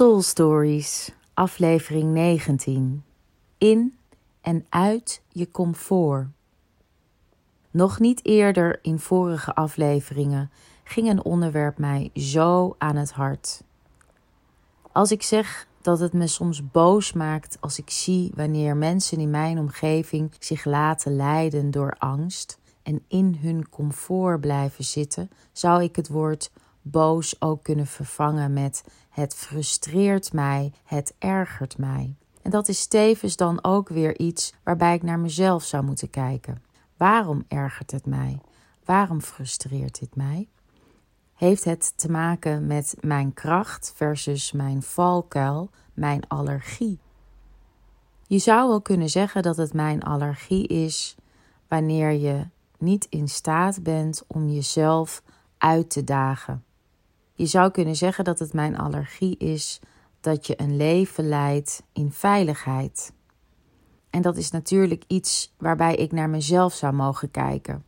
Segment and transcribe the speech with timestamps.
[0.00, 3.04] Soul Stories, aflevering 19.
[3.58, 3.98] In
[4.40, 6.26] en uit je comfort.
[7.70, 10.50] Nog niet eerder in vorige afleveringen
[10.84, 13.62] ging een onderwerp mij zo aan het hart.
[14.92, 19.30] Als ik zeg dat het me soms boos maakt als ik zie wanneer mensen in
[19.30, 25.96] mijn omgeving zich laten leiden door angst en in hun comfort blijven zitten, zou ik
[25.96, 26.50] het woord
[26.82, 32.16] boos ook kunnen vervangen met het frustreert mij, het ergert mij.
[32.42, 36.62] En dat is tevens dan ook weer iets waarbij ik naar mezelf zou moeten kijken.
[36.96, 38.40] Waarom ergert het mij?
[38.84, 40.48] Waarom frustreert dit mij?
[41.34, 46.98] Heeft het te maken met mijn kracht versus mijn valkuil, mijn allergie?
[48.26, 51.16] Je zou wel kunnen zeggen dat het mijn allergie is
[51.68, 52.46] wanneer je
[52.78, 55.22] niet in staat bent om jezelf
[55.58, 56.64] uit te dagen.
[57.40, 59.80] Je zou kunnen zeggen dat het mijn allergie is
[60.20, 63.12] dat je een leven leidt in veiligheid.
[64.10, 67.84] En dat is natuurlijk iets waarbij ik naar mezelf zou mogen kijken.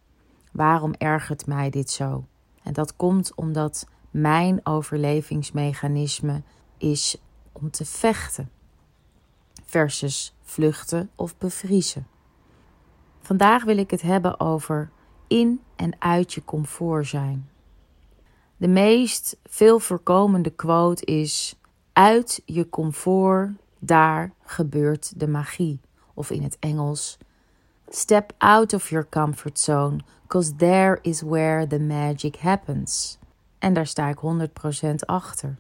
[0.53, 2.27] Waarom ergert mij dit zo?
[2.63, 6.43] En dat komt omdat mijn overlevingsmechanisme
[6.79, 7.17] is
[7.53, 8.51] om te vechten
[9.65, 12.07] versus vluchten of bevriezen.
[13.21, 14.91] Vandaag wil ik het hebben over
[15.27, 17.51] in en uit je comfort zijn.
[18.63, 21.59] De meest veel voorkomende quote is:
[21.93, 25.81] Uit je comfort, daar gebeurt de magie.
[26.15, 27.19] Of in het Engels:
[27.89, 33.19] Step out of your comfort zone, because there is where the magic happens.
[33.59, 35.59] En daar sta ik 100% achter.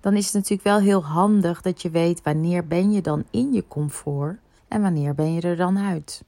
[0.00, 3.52] Dan is het natuurlijk wel heel handig dat je weet wanneer ben je dan in
[3.52, 6.24] je comfort en wanneer ben je er dan uit.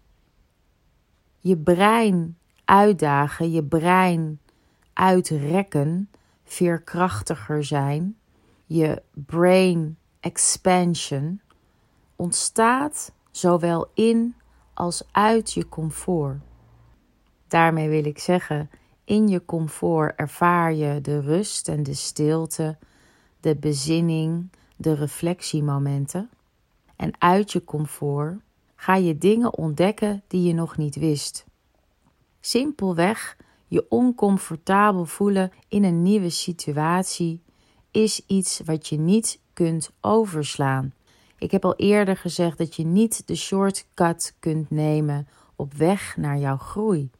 [1.38, 4.40] Je brein uitdagen, je brein
[5.00, 6.10] uitrekken,
[6.44, 8.16] veerkrachtiger zijn,
[8.66, 11.40] je brain expansion
[12.16, 14.34] ontstaat zowel in
[14.74, 16.38] als uit je comfort.
[17.48, 18.70] Daarmee wil ik zeggen,
[19.04, 22.78] in je comfort ervaar je de rust en de stilte,
[23.40, 26.30] de bezinning, de reflectiemomenten.
[26.96, 28.40] En uit je comfort
[28.76, 31.44] ga je dingen ontdekken die je nog niet wist.
[32.40, 33.36] Simpelweg
[33.70, 37.42] je oncomfortabel voelen in een nieuwe situatie
[37.90, 40.92] is iets wat je niet kunt overslaan.
[41.38, 46.38] Ik heb al eerder gezegd dat je niet de shortcut kunt nemen op weg naar
[46.38, 47.10] jouw groei.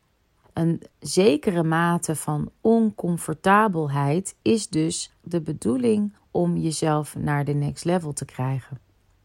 [0.53, 8.13] Een zekere mate van oncomfortabelheid is dus de bedoeling om jezelf naar de next level
[8.13, 8.79] te krijgen.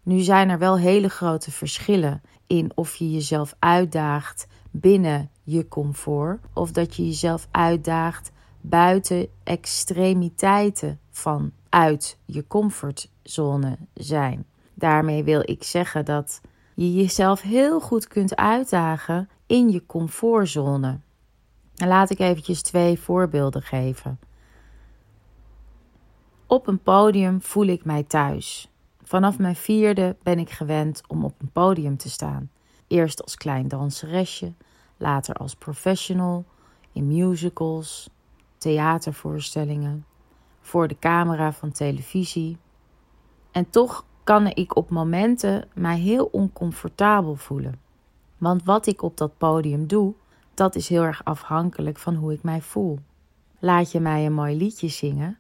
[0.03, 6.39] Nu zijn er wel hele grote verschillen in of je jezelf uitdaagt binnen je comfort
[6.53, 14.45] of dat je jezelf uitdaagt buiten extremiteiten van uit je comfortzone zijn.
[14.73, 16.41] Daarmee wil ik zeggen dat
[16.75, 21.00] je jezelf heel goed kunt uitdagen in je comfortzone.
[21.75, 24.19] Laat ik eventjes twee voorbeelden geven.
[26.47, 28.69] Op een podium voel ik mij thuis.
[29.03, 32.50] Vanaf mijn vierde ben ik gewend om op een podium te staan.
[32.88, 34.53] Eerst als klein danseresje,
[34.97, 36.45] later als professional
[36.91, 38.09] in musicals,
[38.57, 40.06] theatervoorstellingen,
[40.61, 42.57] voor de camera van televisie.
[43.51, 47.79] En toch kan ik op momenten mij heel oncomfortabel voelen.
[48.38, 50.13] Want wat ik op dat podium doe,
[50.53, 53.00] dat is heel erg afhankelijk van hoe ik mij voel.
[53.59, 55.38] Laat je mij een mooi liedje zingen,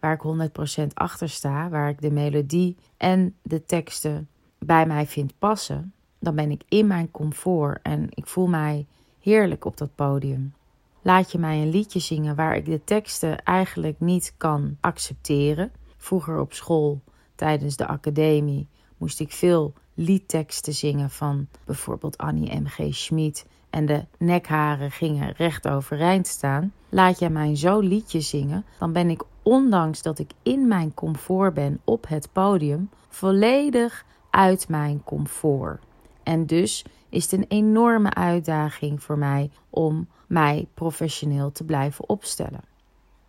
[0.00, 0.50] waar ik
[0.82, 6.34] 100% achter sta, waar ik de melodie en de teksten bij mij vind passen, dan
[6.34, 8.86] ben ik in mijn comfort en ik voel mij
[9.20, 10.54] heerlijk op dat podium.
[11.02, 15.72] Laat je mij een liedje zingen waar ik de teksten eigenlijk niet kan accepteren.
[15.96, 17.00] Vroeger op school,
[17.34, 22.94] tijdens de academie, moest ik veel liedteksten zingen van bijvoorbeeld Annie M.G.
[22.94, 26.72] Schmid en de nekharen gingen recht overeind staan.
[26.88, 31.54] Laat jij mij zo liedje zingen, dan ben ik ondanks dat ik in mijn comfort
[31.54, 35.80] ben op het podium, volledig uit mijn comfort.
[36.22, 42.60] En dus is het een enorme uitdaging voor mij om mij professioneel te blijven opstellen.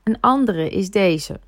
[0.04, 1.40] Een andere is deze.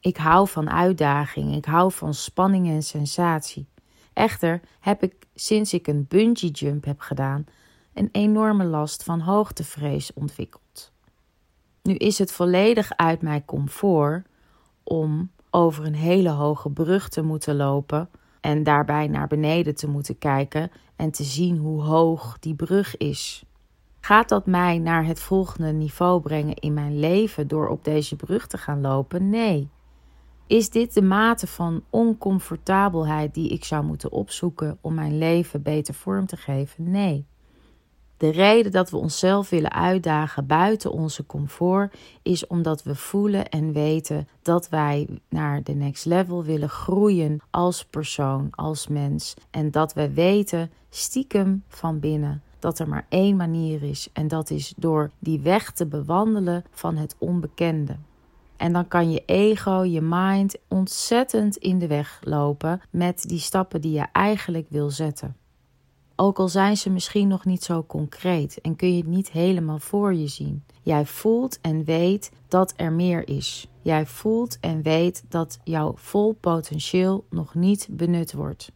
[0.00, 3.66] Ik hou van uitdaging, ik hou van spanning en sensatie.
[4.12, 7.46] Echter heb ik sinds ik een bungee jump heb gedaan
[7.94, 10.92] een enorme last van hoogtevrees ontwikkeld.
[11.82, 14.26] Nu is het volledig uit mijn comfort
[14.82, 18.08] om over een hele hoge brug te moeten lopen
[18.44, 23.44] en daarbij naar beneden te moeten kijken en te zien hoe hoog die brug is.
[24.00, 28.46] Gaat dat mij naar het volgende niveau brengen in mijn leven door op deze brug
[28.46, 29.30] te gaan lopen?
[29.30, 29.68] Nee.
[30.46, 35.94] Is dit de mate van oncomfortabelheid die ik zou moeten opzoeken om mijn leven beter
[35.94, 36.90] vorm te geven?
[36.90, 37.26] Nee.
[38.24, 43.72] De reden dat we onszelf willen uitdagen buiten onze comfort is omdat we voelen en
[43.72, 49.34] weten dat wij naar de next level willen groeien als persoon, als mens.
[49.50, 54.50] En dat we weten stiekem van binnen dat er maar één manier is en dat
[54.50, 57.96] is door die weg te bewandelen van het onbekende.
[58.56, 63.80] En dan kan je ego, je mind ontzettend in de weg lopen met die stappen
[63.80, 65.36] die je eigenlijk wil zetten.
[66.16, 69.78] Ook al zijn ze misschien nog niet zo concreet en kun je het niet helemaal
[69.78, 70.64] voor je zien.
[70.82, 73.68] Jij voelt en weet dat er meer is.
[73.82, 78.72] Jij voelt en weet dat jouw vol potentieel nog niet benut wordt.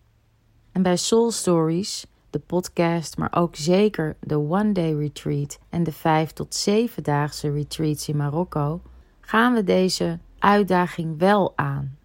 [0.73, 5.93] En bij Soul Stories, de podcast, maar ook zeker de One Day Retreat en de
[5.93, 8.81] 5 tot 7 daagse retreats in Marokko,
[9.21, 11.97] gaan we deze uitdaging wel aan.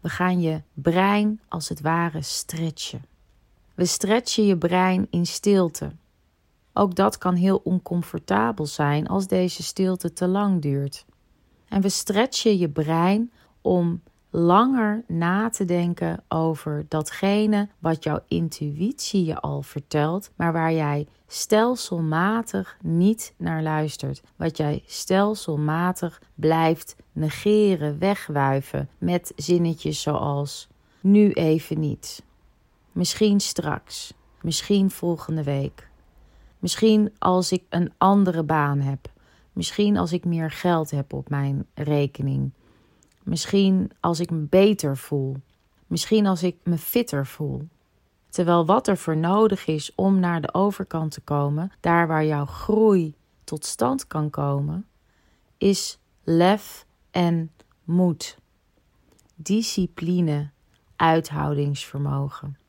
[0.00, 3.13] We gaan je brein als het ware stretchen.
[3.74, 5.92] We stretchen je brein in stilte.
[6.72, 11.04] Ook dat kan heel oncomfortabel zijn als deze stilte te lang duurt.
[11.68, 19.24] En we stretchen je brein om langer na te denken over datgene wat jouw intuïtie
[19.24, 24.22] je al vertelt, maar waar jij stelselmatig niet naar luistert.
[24.36, 30.68] Wat jij stelselmatig blijft negeren, wegwuiven met zinnetjes zoals
[31.00, 32.22] nu even niet.
[32.94, 34.14] Misschien straks.
[34.40, 35.88] Misschien volgende week.
[36.58, 39.10] Misschien als ik een andere baan heb.
[39.52, 42.50] Misschien als ik meer geld heb op mijn rekening.
[43.22, 45.36] Misschien als ik me beter voel.
[45.86, 47.68] Misschien als ik me fitter voel.
[48.28, 52.46] Terwijl wat er voor nodig is om naar de overkant te komen, daar waar jouw
[52.46, 53.14] groei
[53.44, 54.86] tot stand kan komen,
[55.58, 57.50] is lef en
[57.84, 58.38] moed.
[59.34, 60.50] Discipline,
[60.96, 62.62] uithoudingsvermogen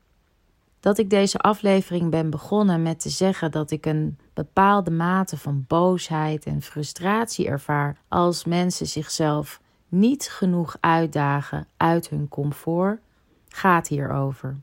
[0.85, 5.65] dat ik deze aflevering ben begonnen met te zeggen dat ik een bepaalde mate van
[5.67, 12.99] boosheid en frustratie ervaar als mensen zichzelf niet genoeg uitdagen uit hun comfort,
[13.47, 14.57] gaat hierover.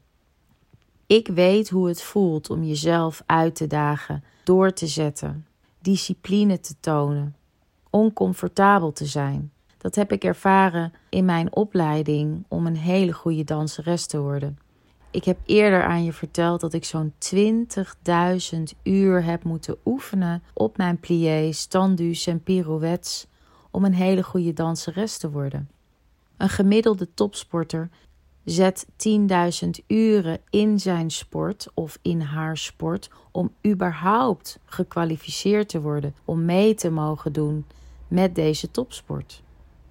[1.07, 5.47] Ik weet hoe het voelt om jezelf uit te dagen, door te zetten,
[5.81, 7.37] discipline te tonen,
[7.91, 9.53] oncomfortabel te zijn.
[9.79, 14.59] Dat heb ik ervaren in mijn opleiding om een hele goede danseres te worden.
[15.13, 20.77] Ik heb eerder aan je verteld dat ik zo'n 20.000 uur heb moeten oefenen op
[20.77, 23.27] mijn pliés, standus en pirouettes
[23.71, 25.71] om een hele goede danseres te worden.
[26.37, 27.91] Een gemiddelde topsporter
[28.45, 28.87] zet
[29.65, 36.45] 10.000 uren in zijn sport of in haar sport om überhaupt gekwalificeerd te worden om
[36.45, 37.65] mee te mogen doen
[38.09, 39.43] met deze topsport.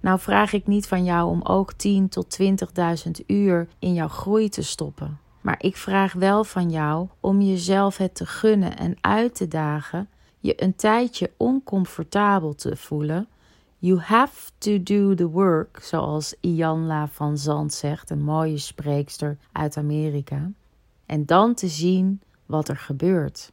[0.02, 4.48] Nou vraag ik niet van jou om ook 10 tot 20.000 uur in jouw groei
[4.48, 5.18] te stoppen.
[5.40, 10.08] Maar ik vraag wel van jou om jezelf het te gunnen en uit te dagen,
[10.38, 13.28] je een tijdje oncomfortabel te voelen.
[13.78, 19.76] You have to do the work, zoals Ianla van Zand zegt, een mooie spreekster uit
[19.76, 20.50] Amerika.
[21.06, 23.52] En dan te zien wat er gebeurt.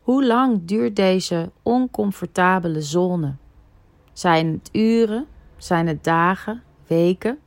[0.00, 3.34] Hoe lang duurt deze oncomfortabele zone?
[4.16, 5.26] Zijn het uren?
[5.56, 7.38] Zijn het dagen, weken?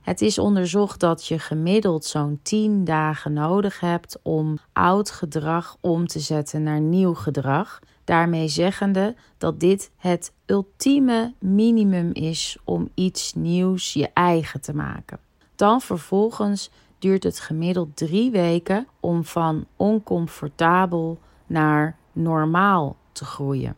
[0.00, 6.06] Het is onderzocht dat je gemiddeld zo'n 10 dagen nodig hebt om oud gedrag om
[6.06, 7.78] te zetten naar nieuw gedrag.
[8.04, 15.18] Daarmee zeggende dat dit het ultieme minimum is om iets nieuws je eigen te maken.
[15.56, 23.76] Dan vervolgens duurt het gemiddeld drie weken om van oncomfortabel naar normaal te groeien.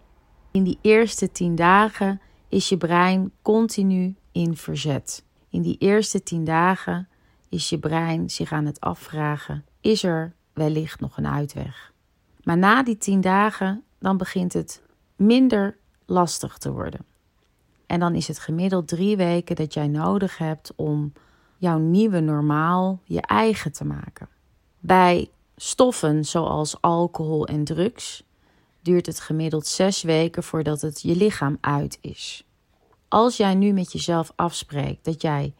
[0.51, 5.25] In die eerste 10 dagen is je brein continu in verzet.
[5.49, 7.09] In die eerste tien dagen
[7.49, 11.93] is je brein zich aan het afvragen: is er wellicht nog een uitweg?
[12.43, 14.83] Maar na die tien dagen, dan begint het
[15.17, 15.77] minder
[16.07, 17.05] lastig te worden.
[17.87, 21.13] En dan is het gemiddeld drie weken dat jij nodig hebt om
[21.57, 24.29] jouw nieuwe normaal je eigen te maken.
[24.81, 28.25] Bij stoffen zoals alcohol en drugs
[28.83, 32.45] duurt het gemiddeld zes weken voordat het je lichaam uit is.
[33.09, 35.55] Als jij nu met jezelf afspreekt dat jij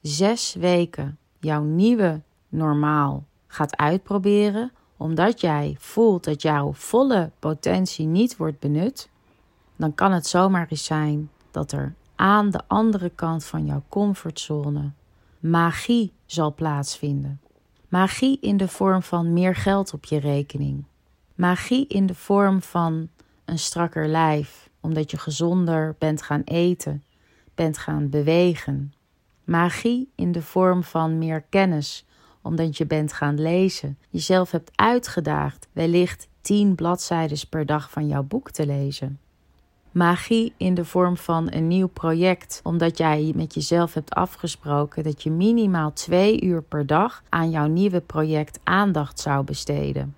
[0.00, 8.36] zes weken jouw nieuwe normaal gaat uitproberen, omdat jij voelt dat jouw volle potentie niet
[8.36, 9.08] wordt benut,
[9.76, 14.92] dan kan het zomaar eens zijn dat er aan de andere kant van jouw comfortzone
[15.38, 17.40] magie zal plaatsvinden.
[17.88, 20.84] Magie in de vorm van meer geld op je rekening.
[21.34, 23.08] Magie in de vorm van
[23.44, 27.04] een strakker lijf, omdat je gezonder bent gaan eten,
[27.54, 28.92] bent gaan bewegen.
[29.44, 32.06] Magie in de vorm van meer kennis,
[32.42, 38.22] omdat je bent gaan lezen, jezelf hebt uitgedaagd, wellicht tien bladzijden per dag van jouw
[38.22, 39.18] boek te lezen.
[39.90, 45.22] Magie in de vorm van een nieuw project, omdat jij met jezelf hebt afgesproken dat
[45.22, 50.14] je minimaal twee uur per dag aan jouw nieuwe project aandacht zou besteden.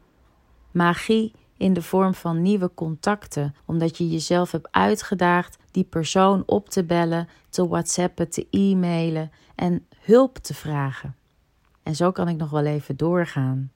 [0.76, 6.68] Magie in de vorm van nieuwe contacten, omdat je jezelf hebt uitgedaagd die persoon op
[6.68, 11.16] te bellen, te whatsappen, te e-mailen en hulp te vragen.
[11.82, 13.70] En zo kan ik nog wel even doorgaan.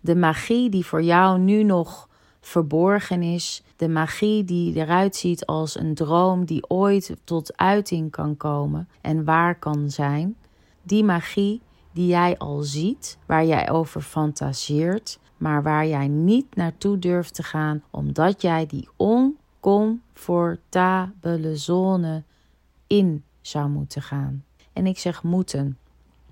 [0.00, 2.08] De magie die voor jou nu nog
[2.40, 8.36] verborgen is, de magie die eruit ziet als een droom die ooit tot uiting kan
[8.36, 10.36] komen en waar kan zijn,
[10.82, 16.98] die magie die jij al ziet, waar jij over fantaseert, maar waar jij niet naartoe
[16.98, 22.22] durft te gaan, omdat jij die oncomfortabele zone
[22.86, 24.44] in zou moeten gaan.
[24.72, 25.78] En ik zeg moeten.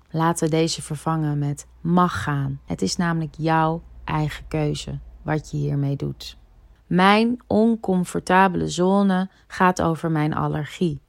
[0.09, 2.59] Laten we deze vervangen met mag gaan.
[2.65, 6.37] Het is namelijk jouw eigen keuze wat je hiermee doet.
[6.87, 10.99] Mijn oncomfortabele zone gaat over mijn allergie.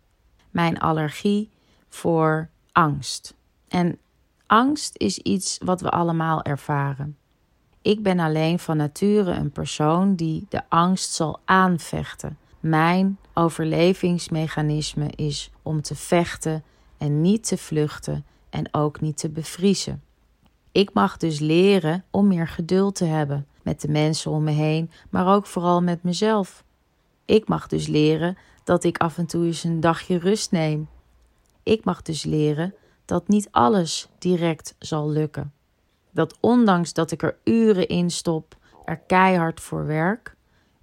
[0.51, 1.51] Mijn allergie
[1.89, 3.35] voor angst.
[3.69, 3.99] En
[4.47, 7.18] angst is iets wat we allemaal ervaren.
[7.89, 12.39] Ik ben alleen van nature een persoon die de angst zal aanvechten.
[12.61, 16.65] Mijn overlevingsmechanisme is om te vechten
[16.99, 20.03] en niet te vluchten en ook niet te bevriezen.
[20.73, 24.91] Ik mag dus leren om meer geduld te hebben met de mensen om me heen,
[25.11, 26.65] maar ook vooral met mezelf.
[27.25, 30.89] Ik mag dus leren dat ik af en toe eens een dagje rust neem.
[31.63, 35.53] Ik mag dus leren dat niet alles direct zal lukken.
[36.11, 40.37] Dat ondanks dat ik er uren in stop, er keihard voor werk,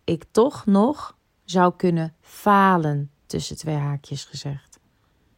[0.03, 4.79] ik toch nog zou kunnen falen, tussen twee haakjes gezegd.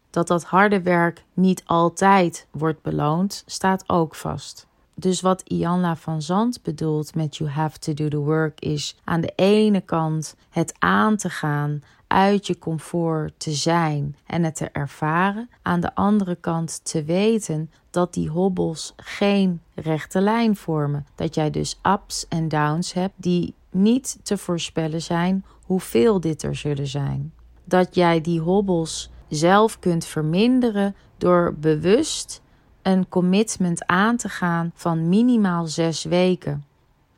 [0.09, 4.67] Dat dat harde werk niet altijd wordt beloond, staat ook vast.
[4.99, 9.21] Dus wat Ianla van Zand bedoelt met you have to do the work is aan
[9.21, 14.69] de ene kant het aan te gaan, uit je comfort te zijn en het te
[14.69, 15.49] ervaren.
[15.61, 21.05] Aan de andere kant te weten dat die hobbels geen rechte lijn vormen.
[21.15, 26.55] Dat jij dus ups en downs hebt die niet te voorspellen zijn hoeveel dit er
[26.55, 27.33] zullen zijn.
[27.63, 32.41] Dat jij die hobbels zelf kunt verminderen door bewust
[32.87, 36.63] een commitment aan te gaan van minimaal zes weken.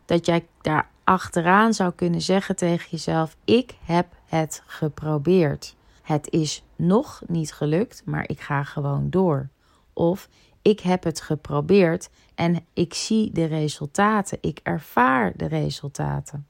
[0.06, 5.76] Dat jij daar achteraan zou kunnen zeggen tegen jezelf: Ik heb het geprobeerd.
[6.02, 9.50] Het is nog niet gelukt, maar ik ga gewoon door.
[9.94, 10.30] Of
[10.62, 14.38] ik heb het geprobeerd en ik zie de resultaten.
[14.42, 16.48] Ik ervaar de resultaten.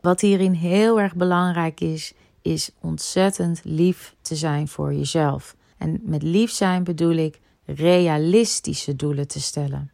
[0.00, 5.56] Wat hierin heel erg belangrijk is, is ontzettend lief te zijn voor jezelf.
[5.78, 9.90] En met lief zijn bedoel ik realistische doelen te stellen.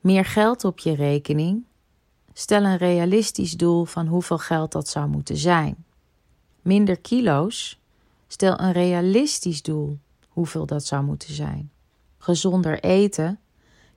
[0.00, 1.64] Meer geld op je rekening?
[2.32, 5.84] Stel een realistisch doel van hoeveel geld dat zou moeten zijn.
[6.62, 7.80] Minder kilo's?
[8.26, 11.70] Stel een realistisch doel hoeveel dat zou moeten zijn.
[12.18, 13.38] Gezonder eten?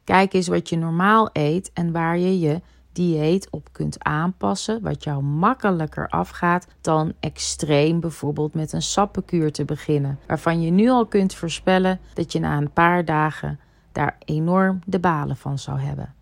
[0.03, 2.61] Kijk eens wat je normaal eet en waar je je
[2.97, 9.65] dieet op kunt aanpassen, wat jou makkelijker afgaat dan extreem bijvoorbeeld met een sappenkuur te
[9.65, 13.59] beginnen, waarvan je nu al kunt voorspellen dat je na een paar dagen
[13.91, 16.13] daar enorm de balen van zou hebben.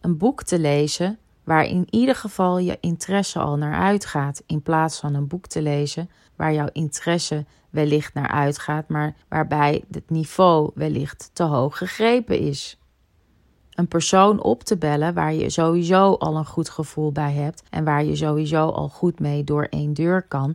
[0.00, 5.00] Een boek te lezen waar in ieder geval je interesse al naar uitgaat, in plaats
[5.00, 10.70] van een boek te lezen waar jouw interesse wellicht naar uitgaat, maar waarbij het niveau
[10.74, 12.78] wellicht te hoog gegrepen is
[13.74, 17.84] een persoon op te bellen waar je sowieso al een goed gevoel bij hebt en
[17.84, 20.54] waar je sowieso al goed mee door één deur kan,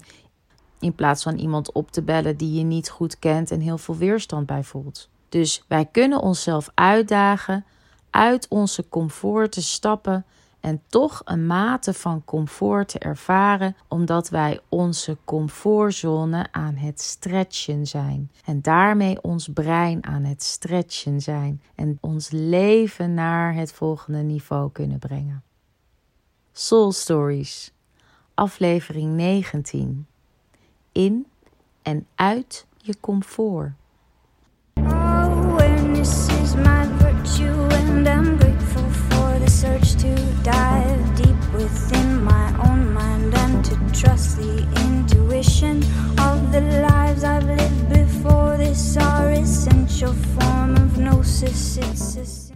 [0.80, 3.96] in plaats van iemand op te bellen die je niet goed kent en heel veel
[3.96, 5.10] weerstand bij voelt.
[5.30, 7.66] Dus wij kunnen onszelf uitdagen
[8.10, 10.26] uit onze comfort te stappen
[10.60, 17.88] en toch een mate van comfort te ervaren, omdat wij onze comfortzone aan het stretchen
[17.88, 18.32] zijn.
[18.46, 24.72] En daarmee ons brein aan het stretchen zijn en ons leven naar het volgende niveau
[24.72, 25.44] kunnen brengen.
[26.52, 27.74] Soul Stories,
[28.34, 30.08] aflevering 19.
[30.92, 31.28] In
[31.82, 33.72] en uit je comfort.
[39.50, 45.78] search to dive deep within my own mind and to trust the intuition
[46.20, 48.58] of the lives I've lived before.
[48.58, 51.78] This are essential form of gnosis.
[51.78, 52.49] It's